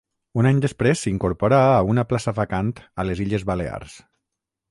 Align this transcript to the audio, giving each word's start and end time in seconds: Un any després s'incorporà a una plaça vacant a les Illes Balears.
Un 0.43 0.47
any 0.51 0.59
després 0.63 1.03
s'incorporà 1.05 1.59
a 1.65 1.83
una 1.91 2.05
plaça 2.13 2.35
vacant 2.39 2.73
a 3.03 3.07
les 3.09 3.21
Illes 3.27 3.49
Balears. 3.51 4.01